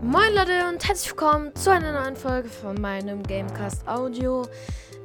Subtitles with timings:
[0.00, 4.46] Moin Leute und herzlich willkommen zu einer neuen Folge von meinem Gamecast Audio.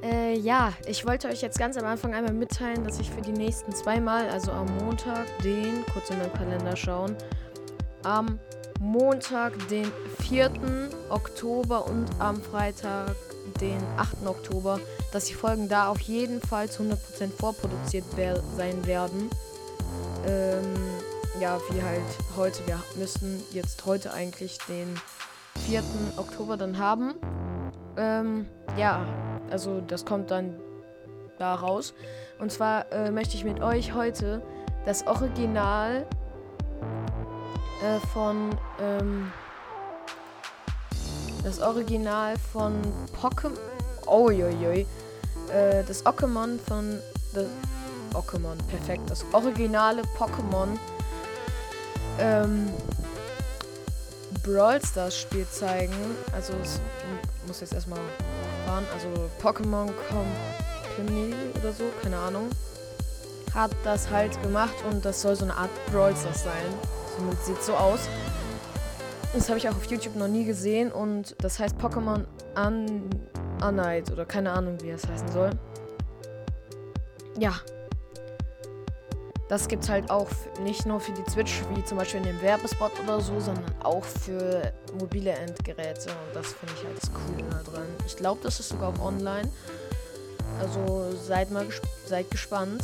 [0.04, 3.32] Äh, ja, ich wollte euch jetzt ganz am Anfang einmal mitteilen, dass ich für die
[3.32, 7.16] nächsten zweimal, also am Montag, den, kurz in meinen Kalender schauen,
[8.04, 8.38] am
[8.80, 9.92] Montag, den
[10.30, 10.52] 4.
[11.10, 13.16] Oktober und am Freitag,
[13.60, 14.28] den 8.
[14.28, 14.80] Oktober,
[15.12, 18.06] dass die Folgen da auf jeden Fall zu 100% vorproduziert
[18.56, 19.32] sein werden.
[20.28, 20.76] Ähm,
[21.40, 22.02] ja, wie halt
[22.38, 22.66] heute.
[22.68, 25.00] Wir müssen jetzt heute eigentlich den
[25.66, 25.84] 4.
[26.18, 27.16] Oktober dann haben.
[27.98, 28.48] Ähm,
[28.78, 29.06] ja,
[29.50, 30.60] also das kommt dann
[31.40, 31.94] da raus.
[32.40, 34.42] Und zwar äh, möchte ich mit euch heute
[34.86, 36.06] das Original
[37.82, 39.32] äh, von ähm,
[41.44, 42.74] das Original von
[43.22, 43.58] Pokémon.
[44.06, 47.00] Oh, äh, das Pokémon von.
[47.34, 47.48] The
[48.14, 49.10] Pokémon, perfekt.
[49.10, 50.78] Das originale Pokémon
[52.20, 52.70] ähm,
[54.44, 55.94] Brawl Stars Spiel zeigen.
[56.34, 56.80] Also es
[57.48, 58.00] muss jetzt erstmal
[58.66, 58.86] fahren.
[58.94, 59.08] Also
[59.42, 62.50] Pokémon Company oder so, keine Ahnung.
[63.54, 66.66] Hat das halt gemacht und das soll so eine Art Brawl Stars sein.
[67.16, 68.02] Zumindest sieht so aus.
[69.34, 73.10] Das habe ich auch auf YouTube noch nie gesehen und das heißt Pokémon Un
[73.64, 75.52] Unite oder keine Ahnung, wie es heißen soll.
[77.40, 77.54] Ja,
[79.50, 80.30] das gibt es halt auch
[80.64, 84.04] nicht nur für die Switch, wie zum Beispiel in dem Werbespot oder so, sondern auch
[84.04, 86.10] für mobile Endgeräte.
[86.10, 87.88] Und das finde ich halt das Coole da dran.
[88.06, 89.50] Ich glaube, das ist sogar auch online.
[90.60, 92.84] Also seid mal ges seid gespannt.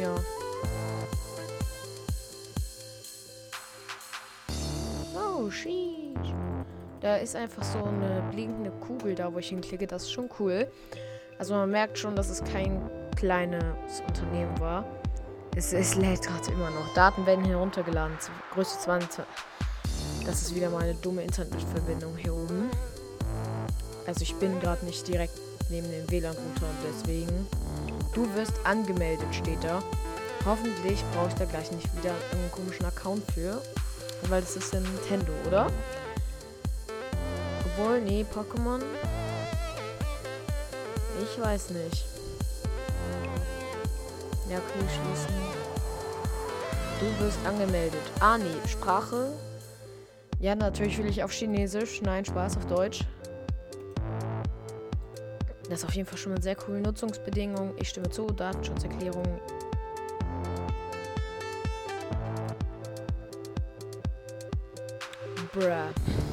[0.00, 0.14] Ja.
[5.14, 6.34] Oh, sheesh.
[7.00, 9.86] Da ist einfach so eine blinkende Kugel da, wo ich hinklicke.
[9.86, 10.66] Das ist schon cool.
[11.42, 12.80] Also man merkt schon, dass es kein
[13.16, 13.64] kleines
[14.06, 14.84] Unternehmen war.
[15.56, 16.94] Es, es lädt gerade immer noch.
[16.94, 18.16] Daten werden heruntergeladen.
[18.54, 19.24] Größe 20.
[20.24, 22.70] Das ist wieder mal eine dumme Internetverbindung hier oben.
[24.06, 25.34] Also ich bin gerade nicht direkt
[25.68, 27.48] neben dem WLAN-Router und deswegen.
[28.14, 29.82] Du wirst angemeldet, steht da.
[30.46, 33.60] Hoffentlich brauche ich da gleich nicht wieder einen komischen Account für.
[34.28, 35.66] Weil das ist ja Nintendo, oder?
[37.66, 38.80] Obwohl, nee, Pokémon.
[41.34, 42.04] Ich weiß nicht.
[44.50, 45.34] Ja, okay, schließen.
[47.00, 48.02] Du wirst angemeldet.
[48.20, 48.68] Ah, nee.
[48.68, 49.32] Sprache.
[50.40, 52.02] Ja, natürlich will ich auf Chinesisch.
[52.02, 53.06] Nein, Spaß auf Deutsch.
[55.70, 56.80] Das ist auf jeden Fall schon mal sehr cool.
[56.80, 57.72] Nutzungsbedingungen.
[57.78, 58.26] Ich stimme zu.
[58.26, 59.40] Datenschutzerklärung.
[65.54, 66.31] Bruh.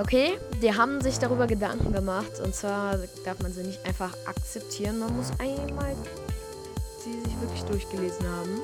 [0.00, 2.40] Okay, die haben sich darüber Gedanken gemacht.
[2.42, 2.96] Und zwar
[3.26, 4.98] darf man sie nicht einfach akzeptieren.
[4.98, 5.94] Man muss einmal
[7.04, 8.62] sie sich wirklich durchgelesen haben.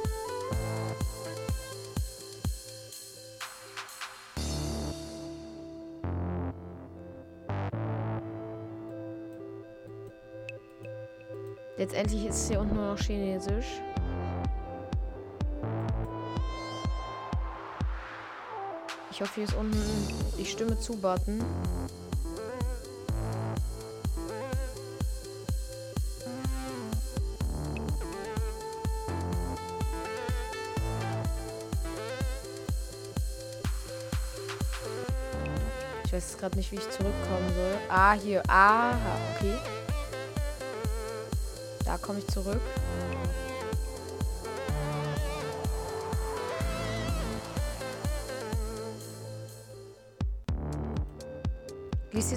[11.77, 13.83] Letztendlich ist es hier unten nur noch Chinesisch.
[19.17, 19.83] Ich hoffe, hier ist unten
[20.39, 21.43] die Stimme zu Button.
[36.05, 37.79] Ich weiß gerade nicht, wie ich zurückkommen soll.
[37.89, 38.43] Ah, hier.
[38.49, 38.93] Ah,
[39.35, 39.57] okay.
[41.87, 42.61] Da komme ich zurück.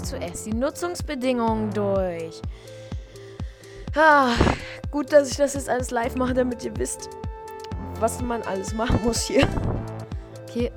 [0.10, 2.42] Zuerst die Nutzungsbedingungen durch.
[3.96, 4.34] Ah,
[4.92, 7.10] gut, dass ich das jetzt alles live mache, damit ihr wisst,
[8.00, 9.48] was man alles machen muss hier.
[10.48, 10.72] Okay.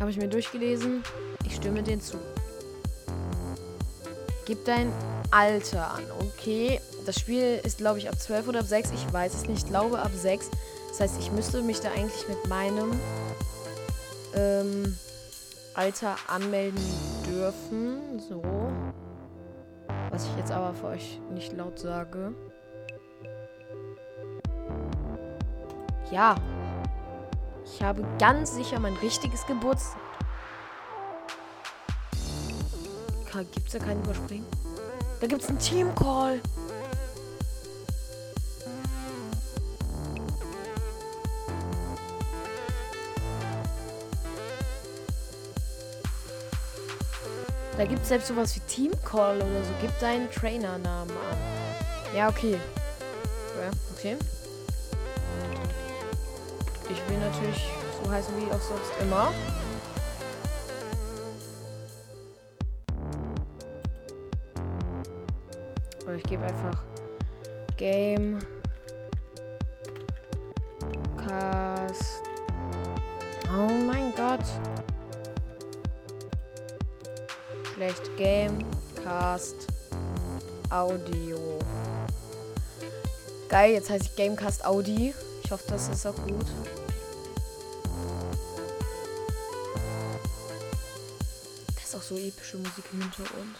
[0.00, 1.02] Habe ich mir durchgelesen.
[1.44, 2.16] Ich stimme den zu.
[4.46, 4.92] Gib dein
[5.30, 6.02] Alter an.
[6.20, 6.80] Okay.
[7.06, 8.90] Das Spiel ist, glaube ich, ab 12 oder ab 6.
[8.92, 9.64] Ich weiß es nicht.
[9.64, 10.50] Ich glaube ab 6.
[10.90, 12.98] Das heißt, ich müsste mich da eigentlich mit meinem
[14.34, 14.96] ähm,
[15.74, 16.82] Alter anmelden
[17.26, 18.18] dürfen.
[18.18, 18.42] So.
[20.10, 22.34] Was ich jetzt aber für euch nicht laut sage.
[26.10, 26.34] Ja.
[27.64, 30.00] Ich habe ganz sicher mein richtiges Geburtstag.
[33.52, 34.46] Gibt es da keinen Überspringen?
[35.20, 36.40] Da gibt es einen Team-Call.
[47.76, 49.70] Da gibt es selbst sowas wie Team Call oder so.
[49.80, 52.16] Gib deinen Trainernamen an.
[52.16, 52.58] Ja, okay.
[53.60, 54.16] Ja, okay.
[56.90, 57.64] Ich will natürlich
[58.02, 59.32] so heißen wie auch sonst immer.
[80.92, 81.38] Audio.
[83.48, 85.14] Geil, jetzt heißt ich Gamecast Audi.
[85.42, 86.44] Ich hoffe, das ist auch gut.
[91.74, 93.56] Das ist auch so epische Musik im Hintergrund.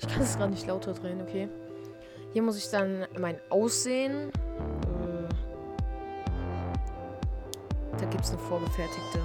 [0.00, 1.48] Ich kann es gerade nicht lauter drehen, okay.
[2.32, 4.30] Hier muss ich dann mein Aussehen.
[4.30, 5.28] Äh,
[7.98, 9.18] da gibt es eine vorgefertigte.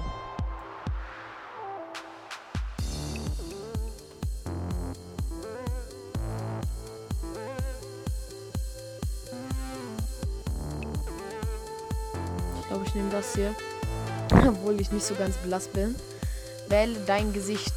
[13.24, 13.54] Das hier.
[14.48, 15.94] Obwohl ich nicht so ganz blass bin.
[16.68, 17.74] Wähle dein Gesicht.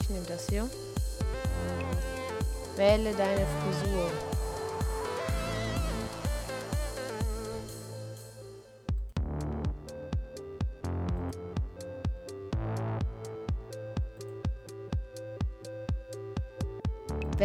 [0.00, 0.68] Ich nehme das hier.
[2.76, 4.10] Wähle deine Frisur.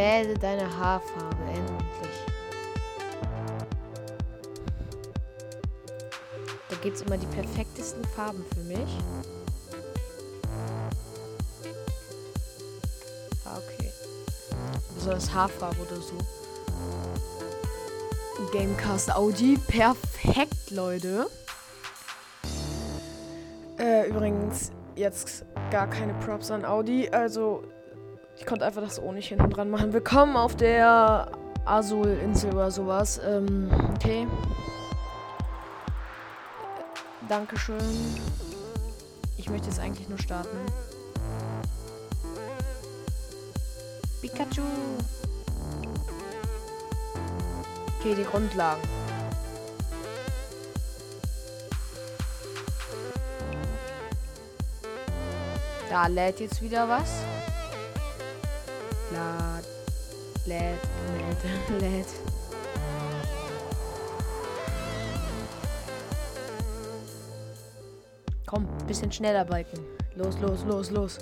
[0.02, 2.26] Wähle deine Haarfarbe endlich.
[6.70, 8.98] Da gibt es immer die perfektesten Farben für mich.
[13.46, 13.92] Ah, okay.
[14.96, 16.18] Besonders Haarfarbe oder so.
[18.52, 19.60] Gamecast Audi.
[19.68, 21.28] Perfekt, Leute.
[23.78, 27.08] Äh, übrigens, jetzt gar keine Props an Audi.
[27.08, 27.64] Also,
[28.42, 29.94] ich konnte einfach das O nicht hinten dran machen.
[29.94, 31.32] Willkommen auf der
[31.64, 33.22] Azul-Insel oder sowas.
[33.24, 34.28] Ähm, okay.
[37.30, 37.78] Dankeschön.
[39.38, 40.58] Ich möchte jetzt eigentlich nur starten.
[44.22, 44.64] Pikachu.
[48.00, 48.82] Okay, die Grundlagen.
[55.92, 57.24] Da lädt jetzt wieder was.
[59.14, 59.66] Lad,
[60.46, 60.80] lädt,
[61.44, 62.08] lädt, lädt.
[68.46, 69.80] Komm, bisschen schneller biken.
[70.16, 71.18] Los, los, los, los.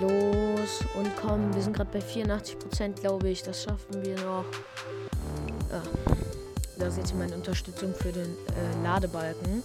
[0.00, 3.42] Los und komm, wir sind gerade bei 84 Prozent, glaube ich.
[3.42, 4.44] Das schaffen wir noch.
[5.70, 5.82] Ja.
[6.78, 9.62] Da seht ihr meine Unterstützung für den äh, Ladebalken.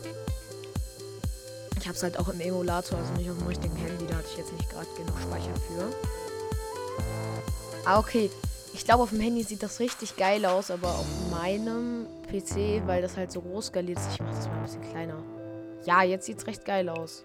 [1.87, 4.05] Ich habe es halt auch im Emulator, also nicht auf dem richtigen Handy.
[4.07, 5.89] Da hatte ich jetzt nicht gerade genug Speicher für.
[7.85, 8.29] Ah, okay.
[8.73, 13.01] Ich glaube, auf dem Handy sieht das richtig geil aus, aber auf meinem PC, weil
[13.01, 15.23] das halt so groß skaliert ist, ich mache das mal ein bisschen kleiner.
[15.85, 17.23] Ja, jetzt sieht es recht geil aus.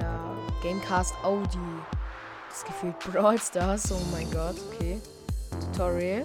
[0.00, 1.58] Ja, Gamecast Audi.
[2.48, 4.98] Das gefühlt Brawl Stars, oh mein Gott, okay.
[5.60, 6.22] Tutorial.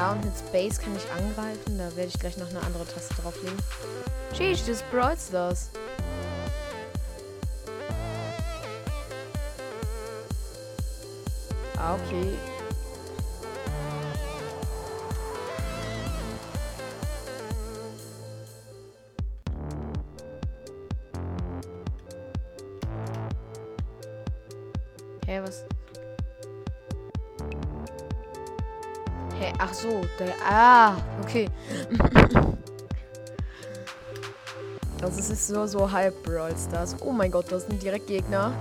[0.00, 1.76] Ah, und mit Space kann ich angreifen.
[1.76, 3.58] Da werde ich gleich noch eine andere Taste drauflegen.
[4.32, 5.70] Sheesh, das Brawl Stars.
[11.76, 12.32] Ah, okay.
[25.26, 25.64] Hä, was?
[29.48, 30.34] Hä, ach so, der.
[30.46, 31.48] Ah, okay.
[35.00, 36.94] Es ist so, so halb Brawl Stars.
[37.00, 38.52] Oh mein Gott, das sind direkt Gegner.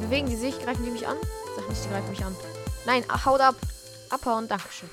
[0.00, 0.60] Bewegen die sich?
[0.62, 1.16] Greifen die mich an?
[1.56, 2.36] Sag nicht, die greifen mich an.
[2.84, 3.54] Nein, ach, haut ab.
[4.10, 4.90] Abhauen, Dankeschön.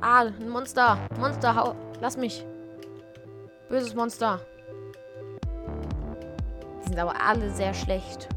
[0.00, 0.98] Ah, ein Monster.
[1.18, 1.74] Monster, hau.
[2.00, 2.46] Lass mich.
[3.68, 4.40] Böses Monster.
[6.84, 8.28] Die sind aber alle sehr schlecht.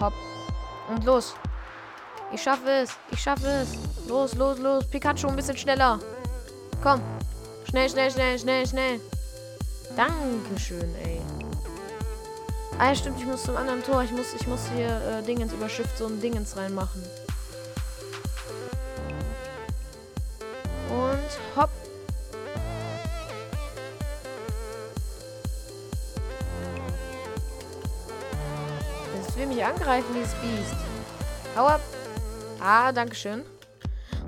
[0.00, 0.12] Hopp.
[0.88, 1.34] Und los.
[2.32, 2.90] Ich schaffe es.
[3.10, 3.76] Ich schaffe es.
[4.08, 4.84] Los, los, los.
[4.86, 5.98] Pikachu ein bisschen schneller.
[6.82, 7.00] Komm.
[7.68, 9.00] Schnell, schnell, schnell, schnell, schnell.
[9.96, 11.20] Dankeschön, ey.
[12.78, 14.02] Ah, stimmt, ich muss zum anderen Tor.
[14.02, 17.04] Ich muss, ich muss hier äh, Dingens über Shift so ein Dingens reinmachen.
[21.56, 21.70] Hopp.
[29.60, 30.74] Mich angreifen, dieses Biest.
[31.54, 31.82] Hau ab.
[32.60, 33.44] Ah, danke schön.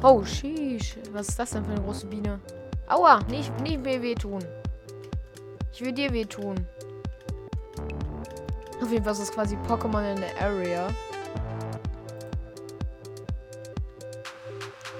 [0.02, 0.98] Oh, sheesh.
[1.10, 2.38] Was ist das denn für eine große Biene?
[2.86, 4.44] Aua, nicht, nicht mir wehtun.
[5.72, 6.66] Ich will dir wehtun.
[8.82, 10.88] Auf jeden Fall ist das quasi Pokémon in der Area.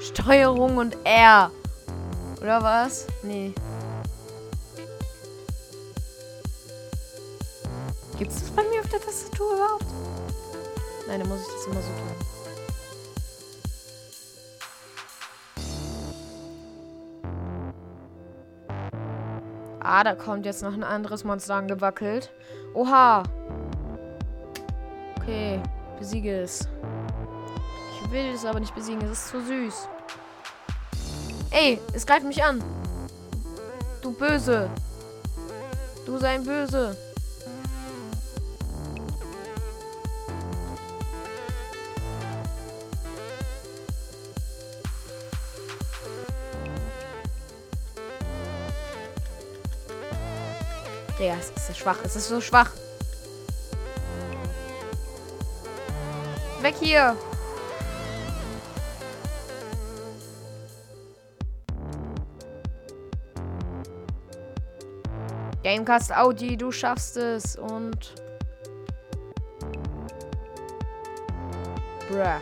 [0.01, 1.51] Steuerung und R.
[2.41, 3.07] Oder was?
[3.23, 3.53] Nee.
[8.19, 9.85] Gibt es das bei mir auf der Tastatur überhaupt?
[11.13, 12.09] Nein, dann muss ich das immer so tun.
[19.81, 22.33] Ah, da kommt jetzt noch ein anderes Monster angewackelt.
[22.73, 23.25] Oha.
[25.19, 25.61] Okay,
[25.99, 26.67] besiege es.
[28.01, 29.89] Ich will es aber nicht besiegen, es ist zu süß.
[31.51, 32.65] Ey, es greift mich an.
[34.01, 34.71] Du Böse.
[36.07, 36.97] Du sein Böse.
[51.23, 51.99] Digga, es ist so schwach.
[52.03, 52.71] Es ist so schwach.
[56.63, 57.17] Weg hier.
[65.63, 68.15] Gamecast Audi, du schaffst es und.
[72.09, 72.41] Bruh.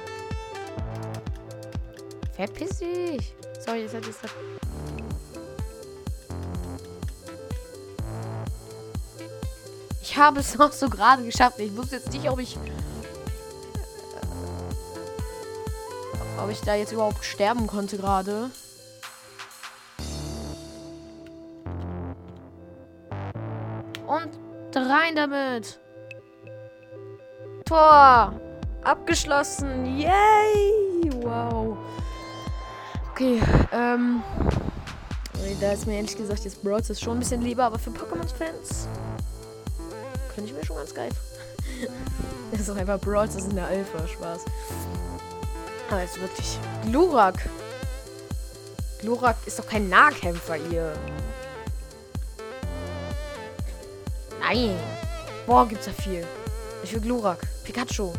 [2.33, 3.35] Verpiss dich.
[3.59, 4.70] Sorry, das hat jetzt.
[10.21, 11.59] Habe es noch so gerade geschafft.
[11.59, 12.57] Ich wusste jetzt nicht, ob ich.
[16.43, 18.51] Ob ich da jetzt überhaupt sterben konnte gerade.
[24.07, 24.31] Und
[24.77, 25.81] rein damit.
[27.65, 28.35] Tor.
[28.83, 29.99] Abgeschlossen.
[29.99, 31.11] Yay.
[31.23, 31.77] Wow.
[33.11, 33.41] Okay,
[33.73, 34.23] ähm.
[35.61, 38.87] Da ist mir ehrlich gesagt jetzt Brawls ist schon ein bisschen lieber, aber für Pokémon-Fans
[40.41, 41.11] könnte ich mir schon ganz geil.
[42.51, 44.45] das ist doch einfach Brawls, das ist eine Alpha, Spaß.
[45.91, 46.59] Aber jetzt wirklich.
[46.87, 47.35] Glurak.
[49.01, 50.95] Glurak ist doch kein Nahkämpfer, ihr.
[54.41, 54.79] Nein.
[55.47, 56.27] Boah, gibt's da viel.
[56.83, 57.47] Ich will Glurak.
[57.65, 58.13] Pikachu.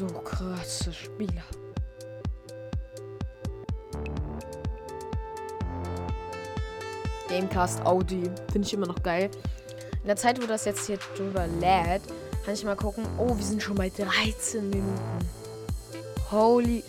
[0.00, 1.44] So krasse Spieler.
[7.28, 8.30] Gamecast Audi.
[8.50, 9.30] Finde ich immer noch geil.
[10.00, 12.00] In der Zeit, wo das jetzt hier drüber lädt,
[12.44, 13.04] kann ich mal gucken.
[13.18, 15.28] Oh, wir sind schon bei 13 Minuten.
[16.30, 16.82] Holy.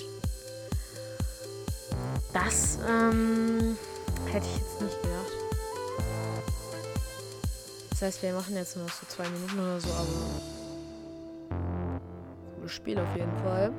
[2.32, 3.78] Das ähm,
[4.32, 5.32] hätte ich jetzt nicht gedacht.
[7.90, 10.61] Das heißt, wir machen jetzt nur noch so zwei Minuten oder so, aber.
[12.72, 13.72] Cooles Spiel auf jeden Fall.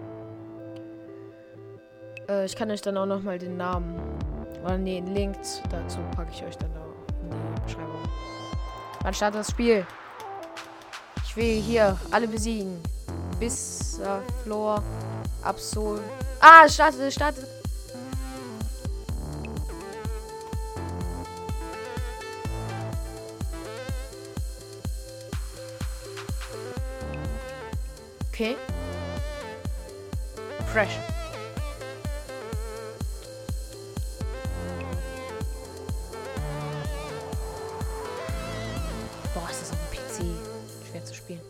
[2.28, 3.96] Äh, ich kann euch dann auch noch mal den Namen.
[4.62, 5.36] Oder nee, den Link
[5.70, 6.80] dazu packe ich euch dann da
[7.22, 8.02] in die Beschreibung.
[9.02, 9.86] Wann startet das Spiel?
[11.24, 12.80] Ich will hier alle besiegen.
[13.40, 14.82] Bis äh, Flor,
[15.42, 16.00] Absol.
[16.40, 17.46] Ah, startet, startet.
[28.32, 28.56] Okay.
[30.72, 30.98] Fresh.
[39.34, 40.34] Boah, ist das auf dem PC
[40.90, 41.40] schwer zu spielen.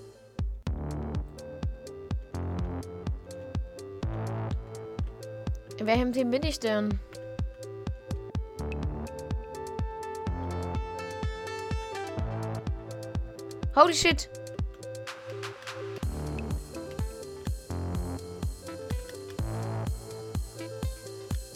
[5.79, 6.99] In welchem Team bin ich denn?
[13.77, 14.29] Holy shit!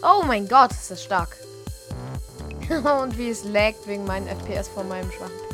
[0.03, 1.37] Oh mein Gott, ist das stark.
[3.03, 5.46] Und wie es laggt wegen meinen FPS von meinem schwachen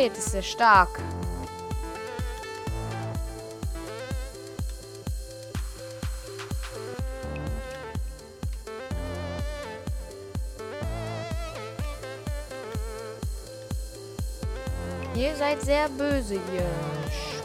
[0.00, 0.16] geht.
[0.16, 0.88] Ist sehr stark.
[15.14, 16.70] Ihr seid sehr böse, hier,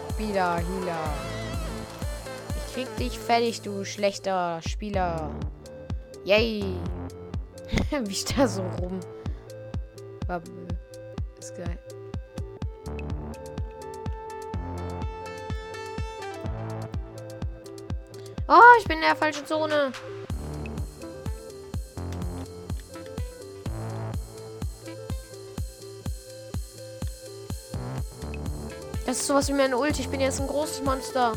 [0.10, 1.14] Spieler, Healer.
[2.56, 5.30] Ich krieg dich fertig, du schlechter Spieler.
[6.24, 6.64] Yay!
[8.06, 9.00] Wie ich da so rum.
[10.28, 10.42] War,
[11.38, 11.85] ist geil.
[18.48, 19.92] Oh, ich bin in der falschen Zone.
[29.06, 30.00] Das ist sowas wie meine Ult.
[30.00, 31.34] Ich bin jetzt ein großes Monster.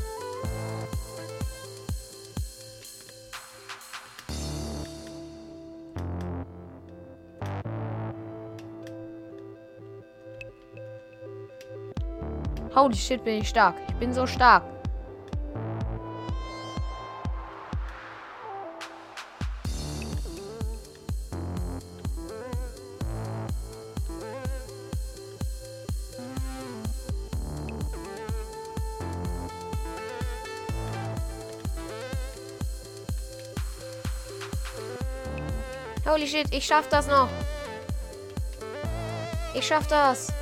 [12.74, 13.74] Holy shit, bin ich stark.
[13.88, 14.77] Ich bin so stark.
[36.08, 37.28] Holy shit, ich schaff das noch.
[39.52, 40.32] Ich schaff das.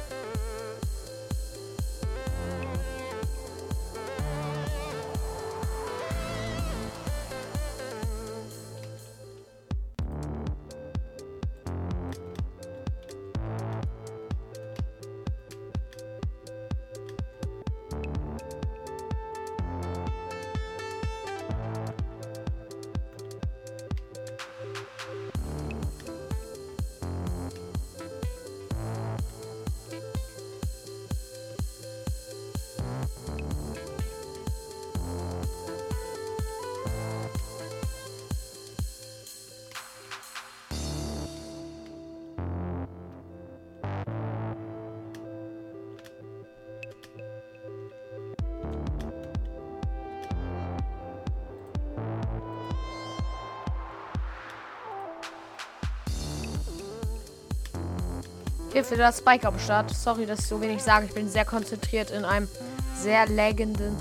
[58.77, 59.91] Hilfe, da ist Spike am Start.
[59.91, 61.07] Sorry, dass ich so wenig sage.
[61.07, 62.47] Ich bin sehr konzentriert in einem
[62.95, 63.97] sehr laggenden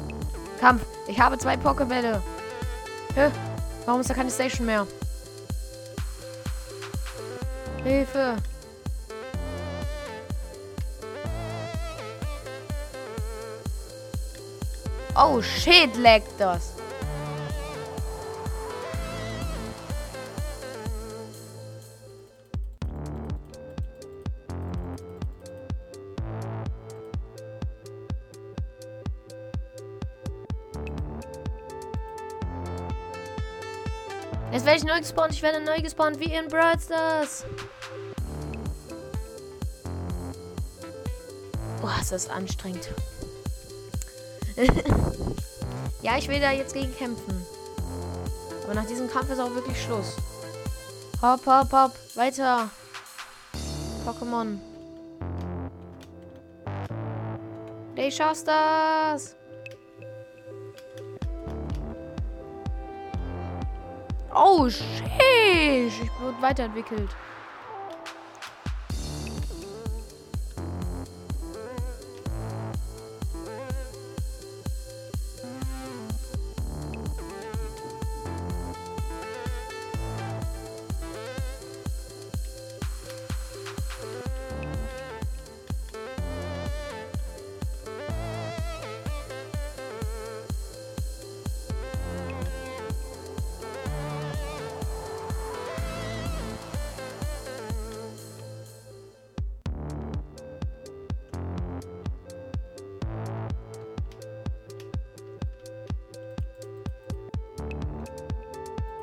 [0.59, 0.85] Kampf.
[1.07, 2.21] Ich habe zwei Pokebälle.
[3.13, 3.31] Hä?
[3.85, 4.85] Warum ist da keine Station mehr?
[7.85, 8.35] Hilfe.
[15.15, 16.74] Oh shit, laggt das.
[34.85, 35.33] Neu gespawnt.
[35.33, 37.45] Ich werde neu gespawnt wie in Brawl Stars.
[41.81, 42.89] Boah, ist das anstrengend.
[46.01, 47.45] ja, ich will da jetzt gegen kämpfen.
[48.63, 50.15] Aber nach diesem Kampf ist auch wirklich Schluss.
[51.21, 51.91] Hopp, hopp, hopp.
[52.15, 52.69] Weiter.
[54.05, 54.59] Pokémon.
[57.95, 59.35] Du schaffst das.
[64.37, 64.83] Oh, shit.
[65.87, 67.09] Ich wurde weiterentwickelt.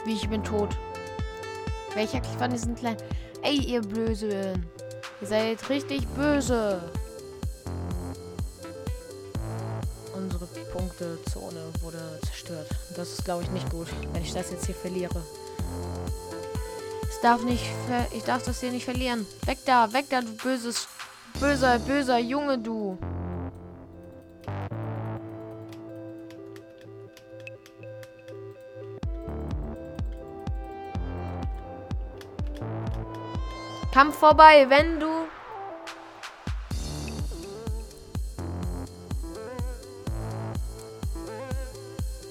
[0.04, 0.76] Wie, ich bin tot.
[1.94, 2.96] Welcher von diesen kleinen...
[3.42, 4.66] Ey, ihr Blösen.
[5.20, 6.80] Ihr seid richtig böse.
[10.14, 12.68] Unsere Punktezone wurde zerstört.
[12.96, 15.22] Das ist, glaube ich, nicht gut, wenn ich das jetzt hier verliere.
[17.10, 17.64] Ich darf nicht...
[18.12, 19.26] Ich darf das hier nicht verlieren.
[19.46, 20.88] Weg da, weg da, du böses...
[21.40, 22.98] Böser, böser Junge, du.
[33.92, 35.06] Kampf vorbei, wenn du...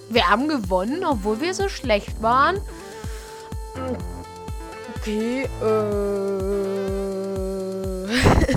[0.09, 2.59] Wir haben gewonnen, obwohl wir so schlecht waren.
[4.97, 6.21] Okay, äh...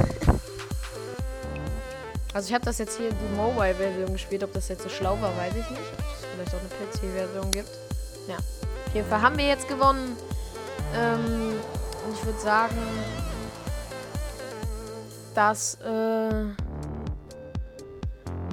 [2.35, 4.43] Also ich habe das jetzt hier die Mobile-Version gespielt.
[4.43, 5.93] Ob das jetzt so schlau war, weiß ich nicht.
[5.93, 7.71] Ob es vielleicht auch eine PC-Version gibt.
[8.27, 8.37] Ja.
[8.39, 10.17] Auf jeden Fall haben wir jetzt gewonnen.
[10.97, 11.54] Ähm,
[12.25, 12.77] ich würde sagen,
[15.35, 16.47] das äh,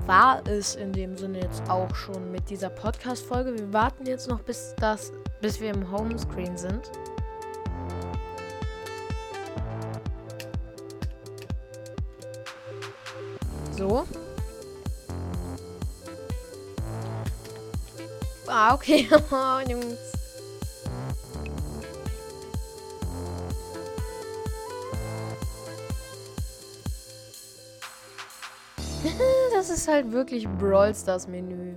[0.05, 3.57] war es in dem Sinne jetzt auch schon mit dieser Podcast-Folge.
[3.57, 6.91] Wir warten jetzt noch, bis, das, bis wir im Homescreen sind.
[13.77, 14.05] So.
[18.47, 19.07] Ah, okay.
[29.81, 31.73] ist halt wirklich Brawl Stars Menü.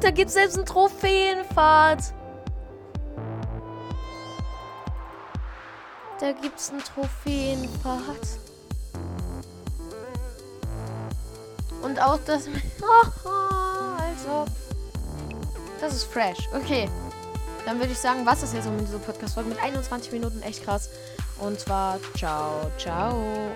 [0.00, 2.12] Da gibt's selbst einen Trophäenpfad.
[6.20, 8.00] Da gibt's einen Trophäenpfad.
[11.82, 12.46] Und auch das.
[13.24, 14.44] also.
[15.80, 16.48] Das ist fresh.
[16.54, 16.88] Okay.
[17.64, 19.48] Dann würde ich sagen, was ist jetzt so mit dieser Podcast-Folge?
[19.48, 20.90] Mit 21 Minuten echt krass.
[21.38, 23.54] Und zwar, ciao, ciao.